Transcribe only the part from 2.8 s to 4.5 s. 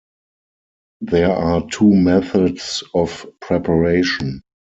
of preparation.